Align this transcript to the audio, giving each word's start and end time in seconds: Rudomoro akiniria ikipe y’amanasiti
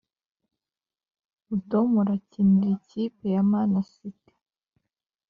Rudomoro 1.47 2.11
akiniria 2.17 2.75
ikipe 2.79 3.23
y’amanasiti 3.35 4.33